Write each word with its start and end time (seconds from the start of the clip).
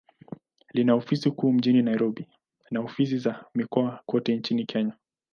Lina 0.73 0.93
ofisi 0.95 1.31
kuu 1.31 1.51
mjini 1.53 1.81
Nairobi, 1.81 2.27
na 2.71 2.79
ofisi 2.79 3.17
za 3.17 3.45
mikoa 3.55 4.03
kote 4.05 4.35
nchini 4.35 4.65
Kenya. 4.65 4.93